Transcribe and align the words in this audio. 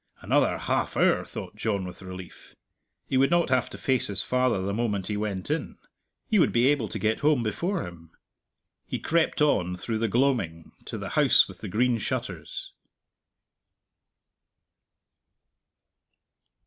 "Another 0.21 0.57
half 0.57 0.97
hour!" 0.97 1.23
thought 1.23 1.55
John 1.55 1.85
with 1.85 2.01
relief. 2.01 2.55
He 3.05 3.17
would 3.17 3.29
not 3.29 3.49
have 3.51 3.69
to 3.69 3.77
face 3.77 4.07
his 4.07 4.23
father 4.23 4.59
the 4.59 4.73
moment 4.73 5.05
he 5.05 5.15
went 5.15 5.51
in. 5.51 5.77
He 6.27 6.39
would 6.39 6.51
be 6.51 6.65
able 6.69 6.87
to 6.87 6.97
get 6.97 7.19
home 7.19 7.43
before 7.43 7.85
him. 7.85 8.09
He 8.87 8.97
crept 8.97 9.43
on 9.43 9.75
through 9.75 9.99
the 9.99 10.07
gloaming 10.07 10.71
to 10.85 10.97
the 10.97 11.09
House 11.09 11.47
with 11.47 11.59
the 11.59 11.67
Green 11.69 11.99
Shutters. 11.99 12.73